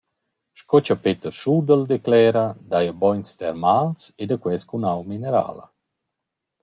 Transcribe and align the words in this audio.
Sco 0.59 0.77
cha 0.85 0.95
Peter 1.03 1.33
Schudel 1.39 1.81
declera 1.93 2.45
daja 2.71 2.93
bogns 3.01 3.29
termals 3.41 4.01
e 4.21 4.23
da 4.29 4.37
quels 4.41 4.67
cun 4.69 4.83
aua 4.91 5.05
minerala. 5.11 5.65